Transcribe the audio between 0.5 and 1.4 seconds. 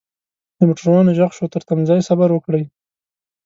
دموټروان ږغ